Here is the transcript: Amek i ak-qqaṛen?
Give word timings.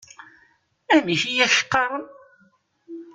Amek 0.95 1.21
i 1.25 1.33
ak-qqaṛen? 1.45 2.05